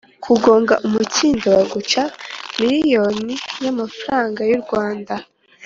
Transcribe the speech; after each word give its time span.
Kugonga 0.25 0.73
umukindo 0.87 1.45
baguca 1.55 2.03
miriyoni 2.59 3.33
ya 3.63 3.69
amafaranga 3.73 4.39
y’urwanda 4.49 5.13